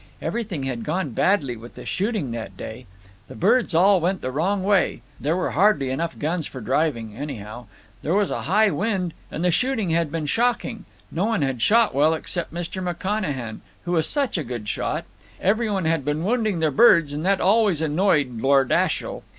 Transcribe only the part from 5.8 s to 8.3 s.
enough guns for driving, anyhow; there